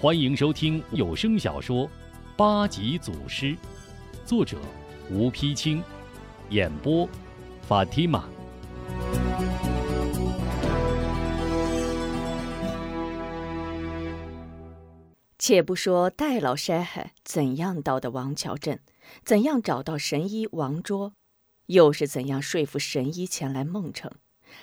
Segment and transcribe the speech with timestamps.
[0.00, 1.86] 欢迎收听有声小说
[2.36, 3.46] 《八级祖师》，
[4.26, 4.58] 作者
[5.10, 5.82] 吴丕清，
[6.50, 7.08] 演播
[7.62, 8.28] 法蒂玛。
[15.38, 18.80] 且不说戴老筛海怎样到的王桥镇，
[19.24, 21.14] 怎样找到神医王卓，
[21.66, 24.10] 又是怎样说服神医前来孟城。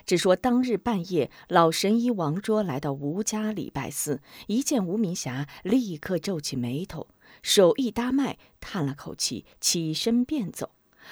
[0.05, 7.07] 只说当日半夜，老神医王卓来到吴家礼拜寺，一见吴明霞，立刻皱起眉头，
[7.41, 10.71] 手一搭脉，叹了口气，起身便走。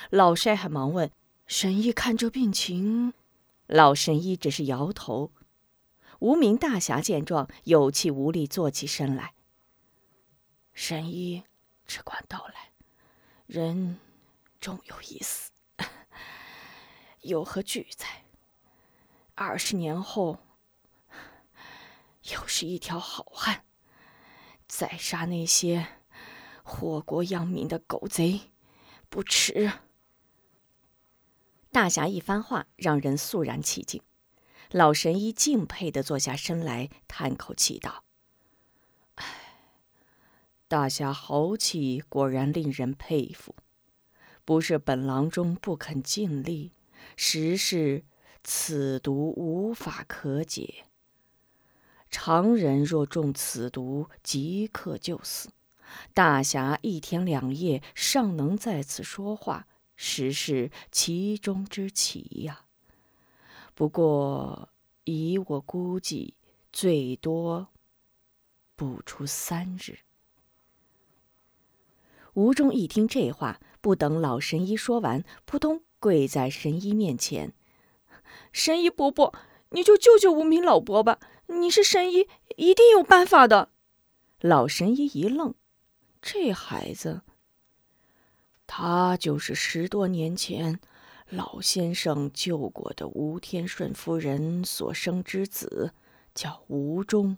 [0.09, 1.11] 老筛还忙问
[1.47, 3.13] ：“神医看这病情？”
[3.67, 5.31] 老神医只是摇头。
[6.19, 9.33] 无名大侠见状，有气无力，坐起身来。
[10.73, 11.43] 神医
[11.85, 12.71] 只管道来，
[13.45, 13.97] 人
[14.59, 15.51] 终有一死，
[17.21, 18.05] 有何惧哉？
[19.41, 20.39] 二十年后，
[22.23, 23.63] 又是一条好汉，
[24.67, 25.87] 再杀那些
[26.61, 28.51] 祸国殃民的狗贼，
[29.07, 29.71] 不迟。
[31.71, 34.01] 大侠一番话，让人肃然起敬。
[34.71, 38.03] 老神医敬佩的坐下身来，叹口气道
[39.15, 39.25] ：“唉，
[40.67, 43.55] 大侠豪气果然令人佩服。
[44.43, 46.73] 不是本郎中不肯尽力，
[47.15, 48.03] 实是……”
[48.43, 50.85] 此毒无法可解。
[52.09, 55.49] 常人若中此毒，即刻就死。
[56.13, 62.65] 大侠一天两夜尚能在此说话，实是其中之奇呀。
[63.75, 64.69] 不过
[65.03, 66.35] 以我估计，
[66.71, 67.69] 最多
[68.75, 69.99] 不出三日。
[72.33, 77.53] 吴中一听这话，不等老神医说完，扑通跪在神医面前。
[78.51, 79.33] 神医伯伯，
[79.69, 81.19] 你就救救无名老伯吧！
[81.47, 83.71] 你是神医，一定有办法的。
[84.39, 85.55] 老神医一愣，
[86.21, 87.21] 这孩子，
[88.67, 90.79] 他就是十多年前
[91.27, 95.93] 老先生救过的吴天顺夫人所生之子，
[96.35, 97.37] 叫吴忠。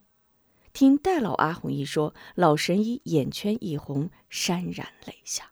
[0.74, 5.50] 听戴老阿红一说，老神医眼圈一红，潸然泪下。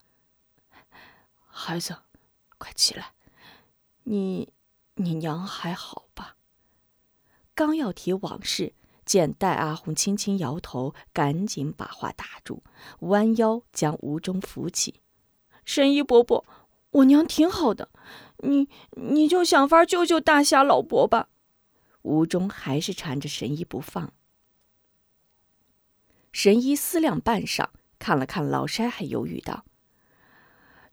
[1.46, 1.96] 孩子，
[2.58, 3.12] 快起来，
[4.04, 4.52] 你。
[5.00, 6.36] 你娘还好吧？
[7.54, 8.74] 刚要提往事，
[9.06, 12.62] 见戴阿红轻轻摇头，赶紧把话打住，
[13.00, 15.00] 弯腰将吴中扶起。
[15.64, 16.44] 神医伯伯，
[16.90, 17.88] 我娘挺好的，
[18.38, 21.30] 你你就想法救救大侠老伯吧。
[22.02, 24.12] 吴中还是缠着神医不放。
[26.30, 27.68] 神医思量半晌，
[27.98, 29.64] 看了看老筛，还犹豫道：“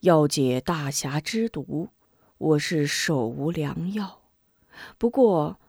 [0.01, 1.89] 要解大侠之毒。”
[2.37, 4.21] 我是手无良药，
[4.99, 5.59] 不过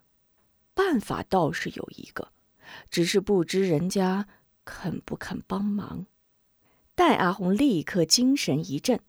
[0.75, 2.29] 办法倒是有一个，
[2.91, 4.27] 只是不知人家
[4.67, 6.05] 肯不肯帮忙。
[6.95, 9.01] 戴阿红立刻精神一振：“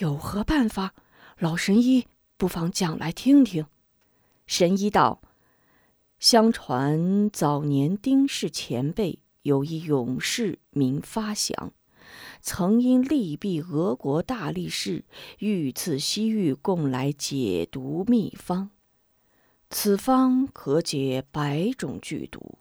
[0.00, 0.94] 有何办法？
[1.38, 3.66] 老神医不妨讲来听听。”
[4.46, 5.22] 神医道
[6.20, 11.72] ：“相传早年丁氏前辈有一勇士名发祥。”
[12.40, 15.04] 曾因利弊俄国大力士
[15.38, 18.70] 御赐西域供来解毒秘方，
[19.70, 22.58] 此方可解百种剧毒。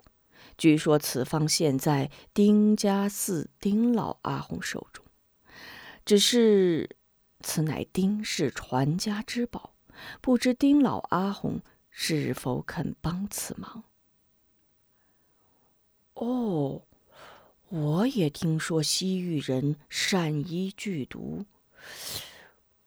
[0.58, 5.04] 据说此方现在丁家寺丁老阿红手中，
[6.06, 6.96] 只是
[7.42, 9.74] 此乃丁氏传家之宝，
[10.22, 13.84] 不知丁老阿红是否肯帮此忙？
[16.14, 16.84] 哦。
[17.72, 21.46] 我也听说西域人善医剧毒，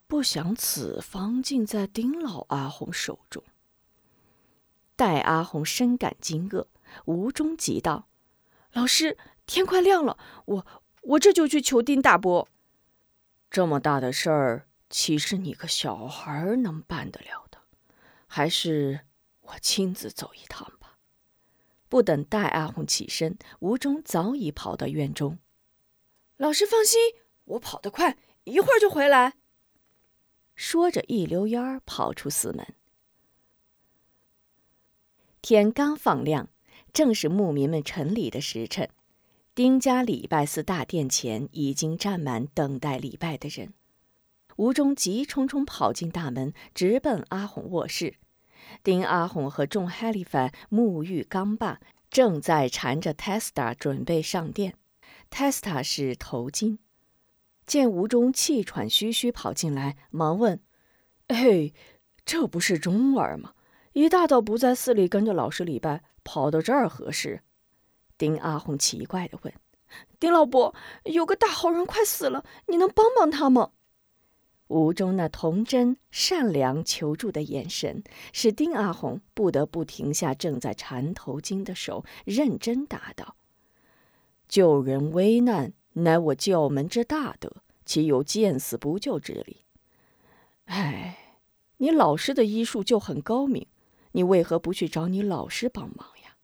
[0.05, 3.43] 不想此方竟在丁老阿红手中。
[4.95, 6.67] 戴阿红深感惊愕，
[7.05, 8.07] 无中急道
[8.73, 10.67] ：“老师，天快亮了，我
[11.01, 12.47] 我这就去求丁大伯。
[13.49, 17.57] 这么大的事儿，岂是你个小孩能办得了的？
[18.27, 18.99] 还是
[19.41, 20.71] 我亲自走一趟。”
[21.95, 25.39] 不等戴阿红起身，吴忠早已跑到院中。
[26.35, 26.99] 老师放心，
[27.45, 29.35] 我跑得快，一会儿就回来。
[30.55, 32.67] 说着，一溜烟儿跑出寺门。
[35.41, 36.49] 天刚放亮，
[36.91, 38.89] 正是牧民们晨礼的时辰。
[39.53, 43.73] 丁家礼拜寺大殿前已经站满等待礼拜的人。
[44.57, 48.15] 吴忠急匆匆跑进大门，直奔阿红卧室。
[48.83, 51.79] 丁阿红和众哈利法沐浴刚罢，
[52.09, 54.75] 正在缠着 Testa 准备上殿。
[55.29, 56.77] Testa 是头巾，
[57.65, 60.61] 见吴中气喘吁吁跑进来，忙问
[61.29, 61.73] ：“嘿，
[62.25, 63.53] 这不是钟儿吗？
[63.93, 67.41] 一大早不在寺里跟着老师礼拜，跑到这儿何事？”
[68.17, 69.53] 丁阿红奇怪的问
[70.19, 70.73] ：“丁老伯，
[71.03, 73.71] 有个大好人快死了，你能帮帮他吗？”
[74.67, 78.03] 吴中那童真、善良、求助的眼神，
[78.33, 83.35] 使丁阿红不得不停下正在缠头巾的手，认真答道
[84.49, 89.65] ：“救人危难，乃我教门之大德，岂有见死不救之理？”
[90.65, 91.37] 哎，
[91.77, 93.67] 你老师的医术就很高明，
[94.13, 96.37] 你为何不去找你老师帮忙呀？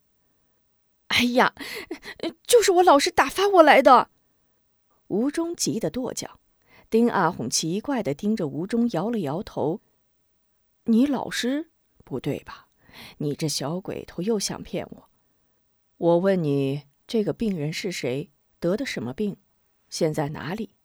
[1.07, 1.55] 哎呀，
[2.45, 4.11] 就是我老师打发我来的。
[5.07, 6.40] 吴中急得跺脚。
[6.91, 9.79] 丁阿红奇怪的盯着吴中，摇了摇头
[10.83, 11.71] ：“你老师
[12.03, 12.67] 不对吧？
[13.19, 15.09] 你这小鬼头又想骗我！
[15.95, 18.29] 我问你，这个病人是谁？
[18.59, 19.37] 得的什么病？
[19.89, 20.75] 现在哪里？”“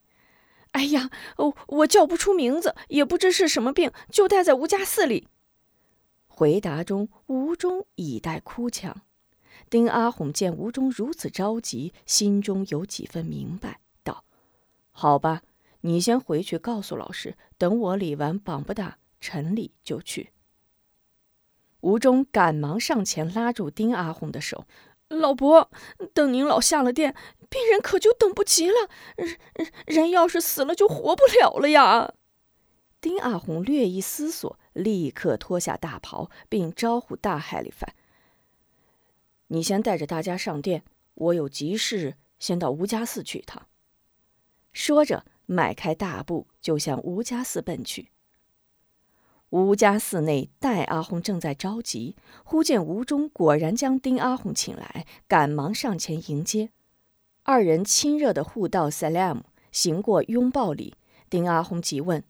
[0.70, 5.26] 哎呀，哦，我叫不出名字，也不知是什么病，就待在吴家寺里。”
[6.28, 9.02] 回答中，吴中已带哭腔。
[9.68, 14.22] 丁阿红见吴中如此着急，心中有几分明白，道
[14.92, 15.42] ：“好吧。”
[15.86, 20.32] 你先回去告诉老师，等我理完绑不打，陈理就去。
[21.78, 24.66] 吴忠赶忙上前拉住丁阿红的手
[25.06, 25.70] ：“老伯，
[26.12, 27.14] 等您老下了殿，
[27.48, 28.90] 病人可就等不及了。
[29.14, 29.38] 人
[29.86, 32.14] 人要是死了，就活不了了呀！”
[33.00, 37.94] 丁阿红略一思索，立刻脱下大袍，并招呼大海里凡
[39.46, 40.82] ：“你先带着大家上殿，
[41.14, 43.68] 我有急事，先到吴家寺去一趟。”
[44.74, 45.24] 说着。
[45.46, 48.10] 迈开大步就向吴家寺奔去。
[49.50, 56.70] 吴家寺内，戴阿红正在着急，忽见吴忠果然将丁阿红请来，赶忙上前迎接。
[57.44, 60.96] 二人亲热的互道 “salam”，行过拥抱礼。
[61.31, 62.25] 丁阿红急问：“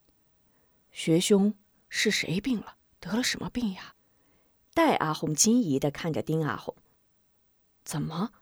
[0.93, 1.55] 学兄
[1.89, 2.77] 是谁病了？
[3.01, 3.95] 得了什么病呀？”
[4.75, 6.75] 戴阿红惊疑的看着丁阿红
[7.83, 8.33] ：“怎么，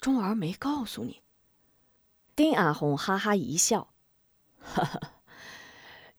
[0.00, 1.22] 钟儿没告诉你？”
[2.34, 3.91] 丁阿红哈哈一笑。
[4.62, 5.00] 哈哈，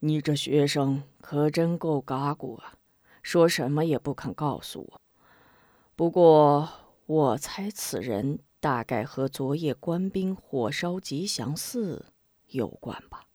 [0.00, 2.74] 你这学生可真够嘎咕啊！
[3.22, 5.00] 说什么也不肯告诉我。
[5.96, 6.68] 不过
[7.06, 12.12] 我猜此人大概和昨夜官兵火烧吉祥寺
[12.48, 13.26] 有关吧。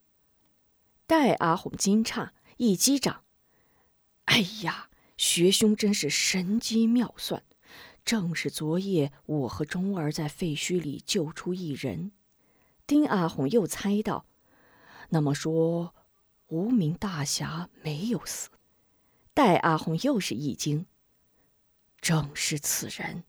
[1.08, 3.24] 戴阿红惊诧，一击掌
[4.26, 7.44] ：“哎呀，学兄真是神机妙算！
[8.06, 12.12] 正是昨夜我和钟儿在废墟里救出一人。”
[12.86, 14.26] 丁阿红又猜到。
[15.10, 15.94] 那么说，
[16.48, 18.50] 无名大侠没有死。
[19.34, 20.86] 戴阿红又是一惊。
[22.00, 23.24] 正是此人，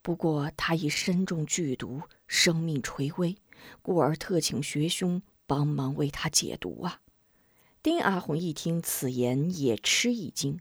[0.00, 3.36] 不过他已身中剧毒，生命垂危，
[3.82, 7.00] 故而特请学兄帮忙为他解毒啊！
[7.82, 10.60] 丁阿红一听此言，也吃一惊。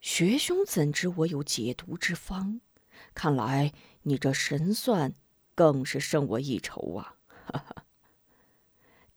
[0.00, 2.60] 学兄怎知我有解毒之方？
[3.14, 3.72] 看来
[4.02, 5.14] 你这神算
[5.54, 7.16] 更是胜我一筹啊！
[7.46, 7.83] 哈哈。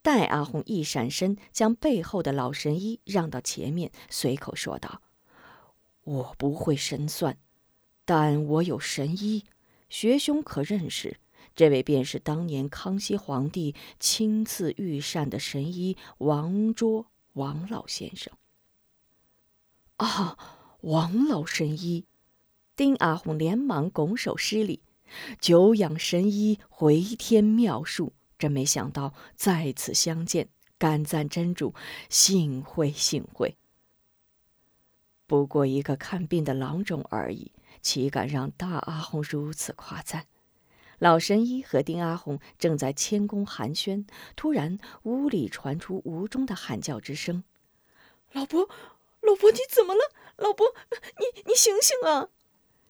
[0.07, 5.01] 戴阿红一闪身，将背后的老神医让到前面，随口说道
[6.05, 7.37] ：“我不会神算，
[8.05, 9.43] 但我有神医，
[9.89, 11.19] 学兄可认识？
[11.57, 18.31] 这位便是当年康熙皇帝亲赐御膳的神医王卓王老先生。”
[19.97, 20.37] 啊，
[20.83, 22.05] 王老神医！
[22.77, 24.81] 丁阿红连忙拱手施礼
[25.41, 31.73] ：“久仰神医回天妙术。”真没想到再次相见，感赞真主，
[32.09, 33.57] 幸会幸会。
[35.25, 37.51] 不过一个看病的郎中而已，
[37.81, 40.27] 岂敢让大阿红如此夸赞？
[40.99, 47.43] 老神医和丁阿红正在谦恭寒暄，突然屋里传出吴中的喊叫之声
[48.33, 48.61] ：“老伯，
[49.21, 49.99] 老伯，你怎么了？
[50.37, 50.73] 老伯，
[51.19, 52.29] 你你醒醒啊！”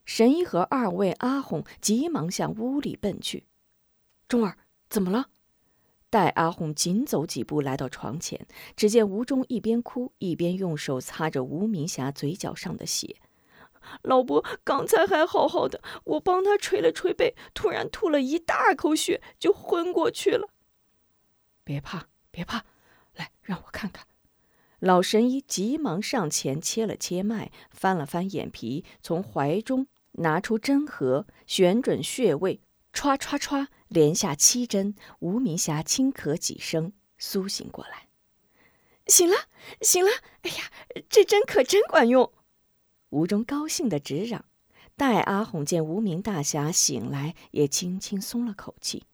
[0.05, 3.45] 神医和二位阿红急忙向屋里奔去。
[4.29, 4.57] 钟儿，
[4.89, 5.29] 怎么了？
[6.17, 13.17] 待阿红紧走几步来到床前，只见吴忠一边哭一边用手擦着吴明霞嘴角上的血。
[14.01, 20.49] 老伯刚才还好好的，我帮他捶了捶背，突然吐了一大口血，就昏过去了。
[21.63, 22.65] 别怕，别怕，
[23.13, 24.07] 来让我看看。
[24.79, 32.61] 老神医急忙上前切了切脉，翻了翻眼皮，从怀中拿出针盒，旋准穴位。
[32.91, 38.07] 歘歘歘，连下七针，吴明霞轻咳几声，苏醒过来，
[39.07, 39.35] 醒了，
[39.81, 40.11] 醒了！
[40.41, 40.71] 哎呀，
[41.09, 42.31] 这针可真管用！
[43.09, 44.45] 吴中高兴的直嚷。
[44.95, 49.05] 待阿红见无名大侠醒来，也轻轻松了口气。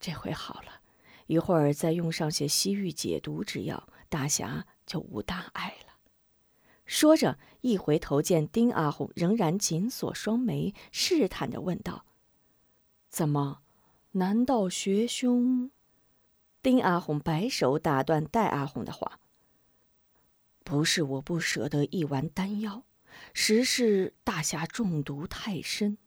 [0.00, 0.80] 这回好了，
[1.28, 5.94] 一会儿再用上些西域解毒之药，大侠就无大碍了。
[6.84, 12.04] 说着，一回头见丁阿红仍然紧锁双眉，试探着问道
[13.08, 13.60] ：“怎么？
[14.12, 15.70] 难道学兄？”
[16.62, 19.20] 丁阿红摆手打断戴阿红的话
[20.64, 22.84] ：“不是我不舍得一丸丹药，
[23.32, 25.98] 实是大侠中毒太深。”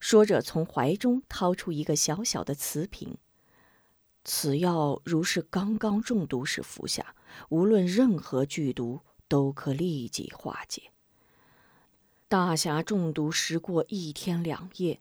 [0.00, 3.16] 说着，从怀中掏出一个小小的瓷瓶。
[4.24, 7.14] 此药如是刚刚中毒时服下，
[7.48, 9.00] 无论任何剧毒。
[9.26, 10.92] 都可立即化解。
[12.28, 15.00] 大侠中毒时过一天两夜，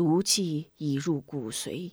[0.00, 1.92] 毒气已入骨髓，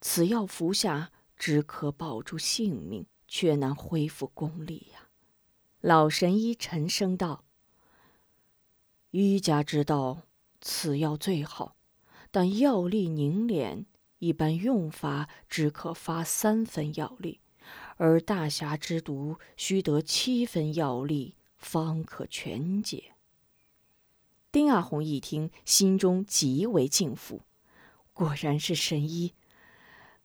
[0.00, 5.10] 此药服下只可保住性命，却难恢复功力呀。
[5.82, 7.44] 老神医沉声道
[9.12, 10.22] ：“医家知道
[10.62, 11.76] 此药最好，
[12.30, 13.84] 但药力凝练，
[14.18, 17.40] 一般用法只可发三分药力。”
[17.98, 23.11] 而大侠之毒，须得七分药力方可全解。
[24.52, 27.40] 丁阿红一听，心中极为敬服，
[28.12, 29.32] 果然是神医。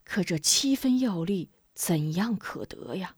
[0.03, 3.15] 可这七分药力怎样可得呀？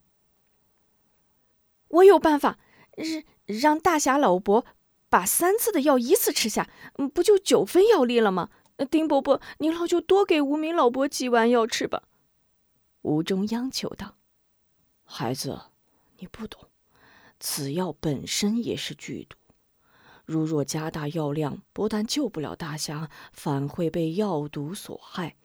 [1.88, 2.60] 我有办法，
[2.96, 4.64] 让让大侠老伯
[5.10, 6.70] 把三次的药一次吃下，
[7.14, 8.52] 不就九分药力了吗？
[8.92, 12.04] 丁伯伯，您老就多给无名老伯几丸药吃吧。
[13.02, 14.16] 吴中央求道。
[15.04, 15.60] 孩子，
[16.20, 16.70] 你不懂，
[17.40, 19.39] 此药本身也是剧毒。
[20.32, 25.36] 如若加大药量，不但救不了大侠，反会被药毒所害，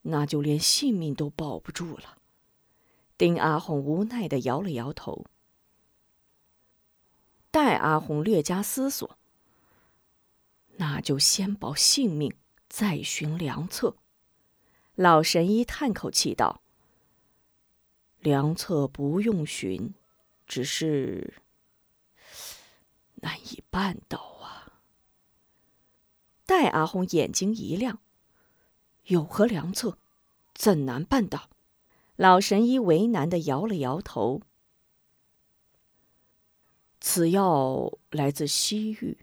[0.00, 2.16] 那就连性命都保不住了。
[3.18, 5.26] 丁阿红无奈的摇了摇头。
[7.50, 9.18] 戴阿红略加思索，
[10.76, 12.34] 那就先保性命，
[12.66, 13.94] 再寻良策。
[14.94, 16.62] 老神医叹口气道。
[18.20, 19.92] 良策不用寻，
[20.46, 21.42] 只是
[23.16, 24.29] 难以办到！
[26.70, 28.00] 阿红眼睛一亮
[29.06, 29.98] ：“有何良策？
[30.54, 31.50] 怎难办到？”
[32.16, 34.42] 老神医为难的摇了摇头
[37.00, 39.18] ：“此药来自西域，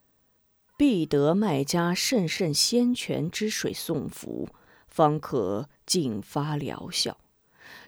[0.75, 4.49] 必得卖家甚甚仙泉之水送服，
[4.87, 7.17] 方可尽发疗效。”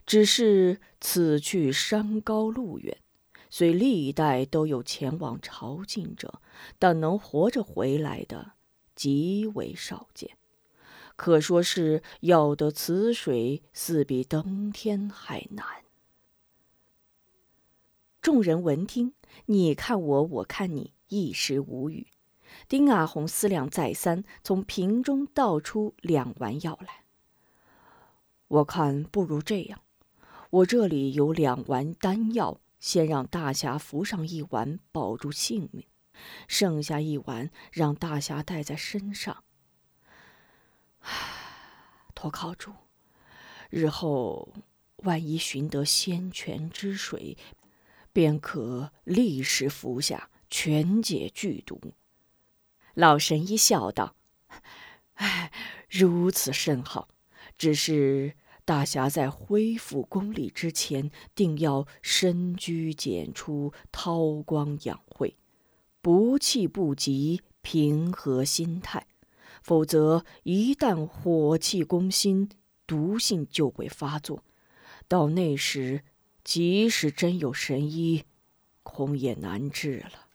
[0.06, 2.98] 只是此去山高路远，
[3.50, 6.42] 虽历代都有前往朝觐者，
[6.78, 8.54] 但能活着回来的
[9.00, 10.38] 极为少见。
[11.16, 15.66] 可说是要得此水，似比登天还难。
[18.22, 19.14] 众人闻听，
[19.46, 22.08] 你看我，我看你，一时无语。
[22.68, 27.06] 丁阿红思量再三，从瓶中倒出两丸药来。
[28.50, 29.80] 我看不如这样。
[30.50, 35.86] 我这里有两丸丹药，先让大侠服上一丸，保住性命；
[36.48, 39.44] 剩下一丸让大侠带在身上，
[42.14, 42.74] 托靠住。
[43.70, 44.54] 日后
[44.98, 47.38] 万一寻得仙泉之水，
[48.12, 51.94] 便可立时服下，全解剧毒。
[52.94, 54.16] 老神医笑道
[55.16, 55.52] ：“哎，
[55.90, 57.10] 如此甚好，
[57.58, 58.36] 只是……”
[58.70, 65.36] 大侠在恢复功力之前，定要深居简出，韬光养晦，
[66.02, 69.08] 不气不急，平和心态。
[69.62, 72.50] 否则，一旦火气攻心，
[72.88, 74.44] 毒性就会发作。
[75.08, 76.04] 到那时，
[76.44, 78.24] 即使真有神医，
[78.84, 80.28] 恐也难治了。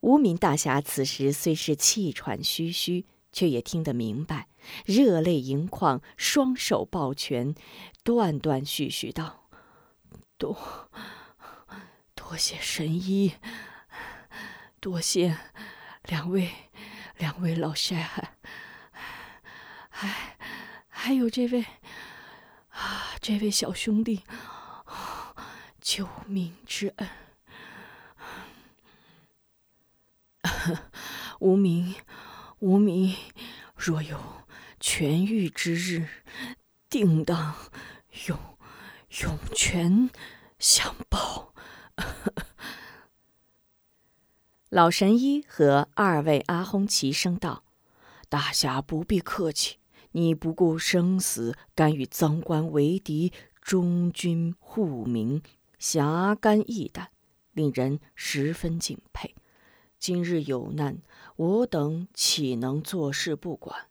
[0.00, 3.06] 无名大侠此时虽是气喘吁吁。
[3.30, 4.48] 却也听得明白，
[4.86, 7.54] 热泪盈眶，双手抱拳，
[8.02, 9.44] 断断续续道
[10.38, 10.56] ：“多，
[12.14, 13.34] 多谢神医，
[14.80, 15.36] 多谢
[16.04, 16.50] 两位，
[17.16, 18.36] 两位老帅还，
[19.90, 20.36] 还
[20.88, 21.64] 还有这位
[22.70, 24.24] 啊，这位小兄弟，
[25.80, 27.08] 救命之恩，
[31.40, 31.94] 无名。”
[32.60, 33.14] 无名
[33.76, 34.18] 若有
[34.80, 36.08] 痊愈之日，
[36.90, 37.54] 定当
[38.26, 38.36] 涌
[39.20, 40.10] 涌泉
[40.58, 41.54] 相报。
[44.70, 47.64] 老神医和二位阿訇齐声道
[48.28, 49.78] ：“大侠不必客气，
[50.12, 53.32] 你不顾生死，敢与赃官为敌，
[53.62, 55.42] 忠君护民，
[55.78, 57.08] 侠肝义胆，
[57.52, 59.34] 令人十分敬佩。
[59.98, 60.98] 今日有难。”
[61.36, 63.86] 我等岂能坐视不管？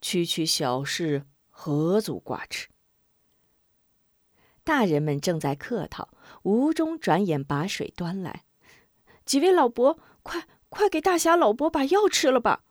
[0.00, 2.68] 区区小事何足挂齿？
[4.64, 6.10] 大人们正在客套，
[6.42, 8.44] 吴中转眼把水端来，
[9.32, 12.64] 几位老伯，快快给大侠老伯把药吃了吧！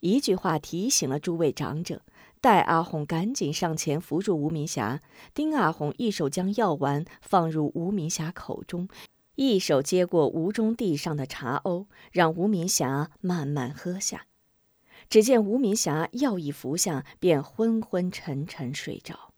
[0.00, 2.02] 一句话提醒了诸位长者，
[2.40, 5.00] 戴阿红赶紧上前扶住吴明霞。
[5.32, 8.88] 丁阿红一手将药丸放入吴明霞口中，
[9.36, 14.26] 一手接过吴中地上的茶瓯，让吴明霞慢慢喝下。
[15.08, 19.32] 只见吴明霞药一服下，便昏昏沉沉睡着。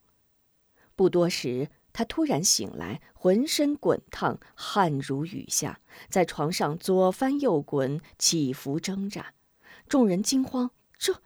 [0.96, 9.34] 不多时，他突然醒来，浑身滚烫，汗如雨下，在床上左翻右滚，起伏挣扎。
[9.88, 11.22] 众人惊慌：“这、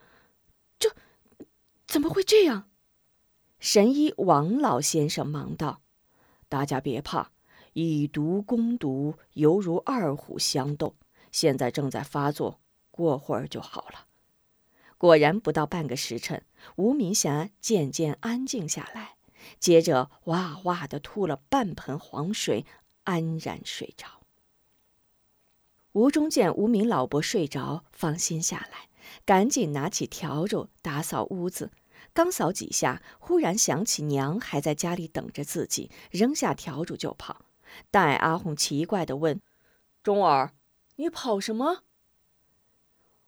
[0.79, 0.95] 这，
[1.87, 2.69] 怎么会这样？”
[3.61, 5.81] 神医王老先生忙道
[6.49, 7.31] ：“大家别怕，
[7.75, 10.97] 以毒攻毒，犹如二虎相斗。
[11.31, 14.07] 现在正在发作，过会儿就好了。”
[14.99, 16.45] 果然，不到半个时辰，
[16.77, 19.16] 吴明霞渐渐安静下来，
[19.59, 22.65] 接着哇哇的吐了半盆黄水，
[23.05, 24.07] 安然睡着。
[25.93, 28.89] 吴忠见吴明老伯睡着，放心下来，
[29.25, 31.71] 赶紧拿起笤帚打扫屋子。
[32.13, 37.47] 刚扫几下，忽然想起娘还在家里等着自己，扔下笤帚就跑。
[37.91, 39.41] 戴阿红奇怪的问
[40.03, 40.53] ：“忠儿，
[40.97, 41.83] 你跑什么？”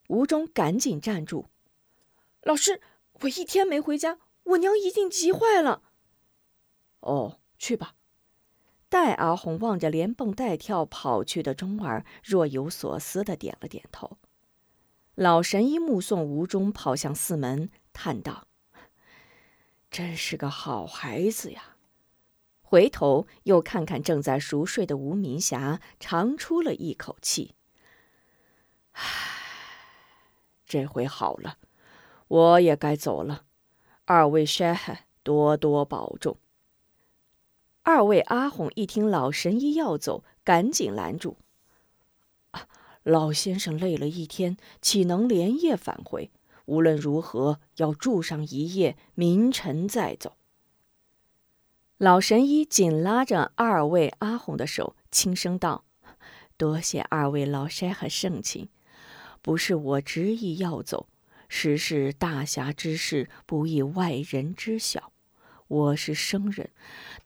[0.09, 1.47] 吴忠赶紧站住
[2.43, 2.81] ：“老师，
[3.21, 5.83] 我一天没回家，我娘一定急坏了。
[7.09, 7.95] ”“哦，去吧。”
[8.91, 14.17] 戴阿红望着连蹦带跳跑去的钟儿，若有所思的点了点头。
[15.15, 18.47] 老神医目送吴中跑向寺门，叹道
[19.91, 21.77] ：“真是个好孩子呀！”
[22.63, 27.55] 回头又看看正在熟睡的吴明霞，长出了一口气
[28.93, 29.03] ：“唉，
[30.65, 31.59] 这回好了，
[32.29, 33.45] 我也该走了。
[34.07, 36.39] 二位山海，多多保重。”
[37.91, 41.39] 二位阿红一听老神医要走，赶紧拦住
[43.03, 46.31] ：“老先生累了一天，岂能连夜返回？
[46.67, 50.37] 无论如何要住上一夜，明晨再走。”
[51.97, 55.87] 老神医紧拉着二位阿红的手，轻声道
[56.59, 58.69] ：“多谢二位老山和盛情，
[59.41, 61.09] 不是我执意要走，
[61.49, 65.11] 实是大侠之事不宜外人知晓。”
[65.69, 66.71] 我是生人，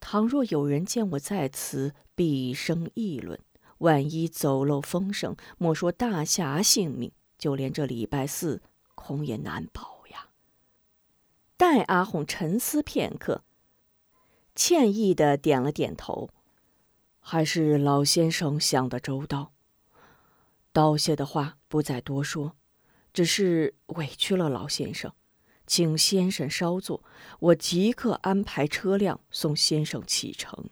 [0.01, 3.39] 倘若有人见我在此，必生议论。
[3.79, 8.61] 万一走漏风声，莫说大侠性命，就连这礼拜四，
[8.97, 10.29] 恐也难保呀。
[11.57, 13.43] 戴阿红沉思片刻，
[14.57, 16.31] 歉意的点了点头，
[17.21, 19.53] 还是老先生想得周到。
[20.73, 22.57] 道谢的话不再多说，
[23.13, 25.13] 只是委屈了老先生。
[25.67, 27.03] 请先生稍坐，
[27.41, 30.71] 我即刻安排车辆送先生启程。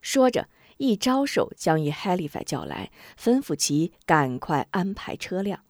[0.00, 5.64] 说着，一招手将一 Halifa 叫来，吩咐其赶快安排车辆。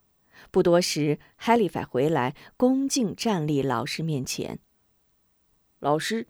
[0.50, 4.59] 不多时，Halifa 回来，恭敬站立老师面前。
[5.79, 6.27] 老师，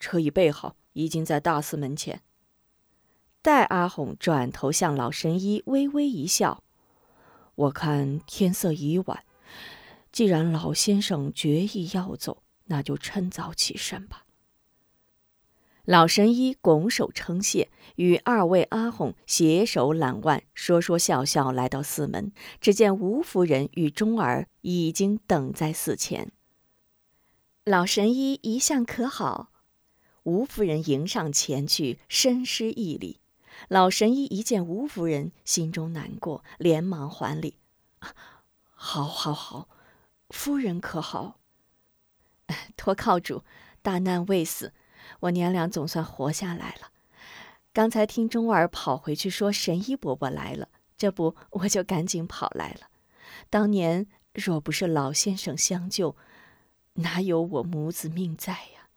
[0.00, 2.22] 车已备好，已经在大寺门前。
[3.42, 6.62] 戴阿红转头向老神医微微一笑
[7.54, 9.24] ：“我看天色已晚。”
[10.12, 14.26] 既然老先生决意要走，那就趁早起身吧。
[15.84, 22.30] 老神医拱手称谢，与二位阿红携手揽腕，说说笑笑来到寺门。
[22.60, 26.30] 只见吴夫人与钟儿已经等在寺前。
[27.64, 29.50] 老神医一向可好？
[30.22, 33.18] 吴夫人迎上前去，深施一礼。
[33.68, 37.56] 老神医一见吴夫人，心中难过，连忙还礼
[38.74, 39.68] ：“好，好，好。”
[40.32, 41.38] 夫人可好？
[42.74, 43.44] 托靠主，
[43.82, 44.72] 大难未死，
[45.20, 46.90] 我娘俩总算活下来了。
[47.72, 52.88] 刚才听钟儿跑回去说神医伯伯来了，这不我就赶紧跑来了。
[53.50, 56.16] 当年若不是老先生相救，
[56.94, 58.88] 哪有我母子命在呀？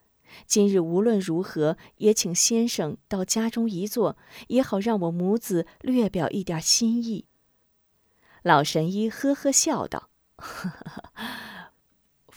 [0.48, 4.17] 今日无论如何也请先生到家中一坐，
[4.48, 7.26] 也好让我母子略表一点心意。
[8.41, 10.10] 老神医呵呵笑道。
[10.38, 11.05] 呵 呵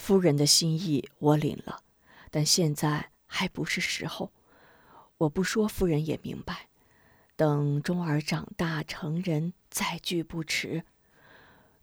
[0.09, 1.83] 夫人的心意我领了，
[2.31, 4.33] 但现在还不是时候。
[5.19, 6.69] 我不说，夫人也明白。
[7.37, 10.87] 等钟儿长大成人再聚不迟。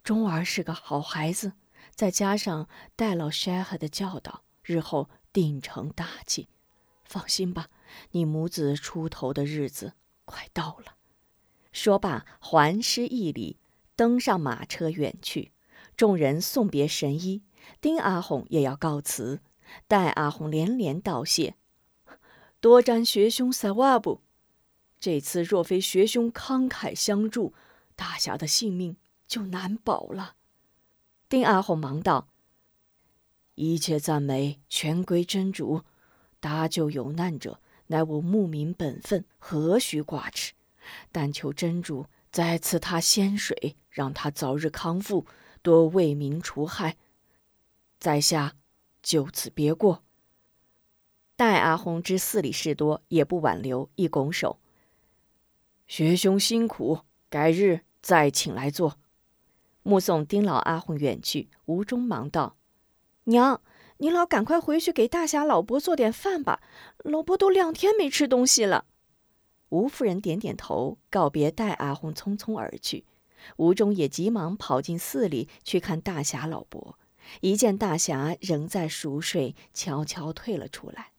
[0.03, 1.53] 钟儿是个好孩子，
[1.93, 6.49] 再加上戴老舍哈的教导，日后定成大器。
[7.03, 7.67] 放心吧，
[8.09, 9.93] 你母子出头的日子
[10.25, 10.95] 快到了。
[11.71, 13.59] 说罢，环施一礼，
[13.95, 15.51] 登上马车远去。
[15.95, 17.43] 众人送别神医，
[17.81, 19.41] 丁阿红也要告辞。
[19.87, 21.55] 戴阿红连连道谢
[22.61, 24.21] ：“多沾学兄塞瓦布。”
[24.99, 27.53] 这次若非学兄慷慨相助，
[27.95, 28.97] 大侠的性命
[29.27, 30.35] 就难保了。
[31.27, 32.29] 丁阿红忙道
[33.55, 35.81] ：“一切赞美全归真主，
[36.39, 40.53] 搭救有难者乃我牧民本分，何须挂齿？
[41.11, 45.25] 但求真主再赐他仙水，让他早日康复，
[45.63, 46.97] 多为民除害。
[48.05, 48.53] 在下
[49.01, 50.03] 就此别过。”
[51.35, 54.59] 戴阿红知寺里事多，也不挽留，一拱手
[55.87, 56.99] ：“学兄辛苦，
[57.31, 58.99] 改日再请来坐。”
[59.81, 62.57] 目送丁老阿红远去，吴中忙道
[63.25, 63.59] ：“娘，
[63.97, 66.61] 您老赶快回去给大侠老伯做点饭吧，
[66.99, 68.85] 老伯都两天没吃东西了。”
[69.69, 73.03] 吴夫人点点头，告别戴阿红，匆匆而去。
[73.57, 76.97] 吴中也急忙跑进寺里去看大侠老伯，
[77.41, 81.11] 一见大侠仍在熟睡，悄悄退了出来。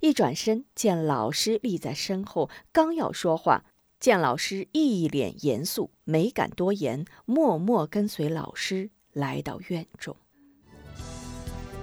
[0.00, 3.64] 一转身，见老师立在身后，刚要说话，
[3.98, 10.14] 见老师一脸严肃，没敢多言，默默跟随老师来到院中。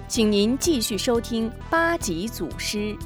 [0.06, 2.96] 请您继续收听八级祖师。